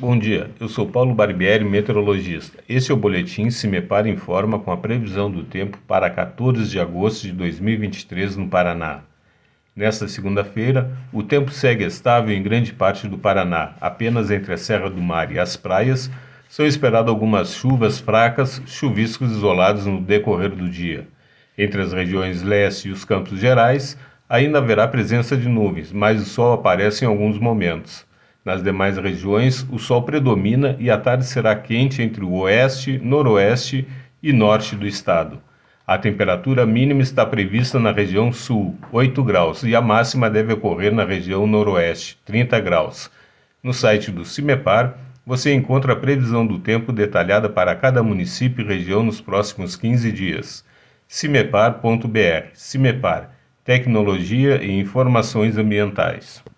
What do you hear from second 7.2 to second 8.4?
de 2023